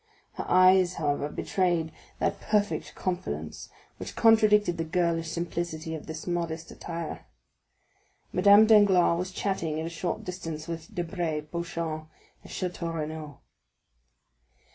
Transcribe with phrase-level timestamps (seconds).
[0.33, 6.71] Her eyes, however, betrayed that perfect confidence which contradicted the girlish simplicity of this modest
[6.71, 7.27] attire.
[8.33, 12.09] Madame Danglars was chatting at a short distance with Debray, Beauchamp,
[12.41, 13.41] and Château Renaud.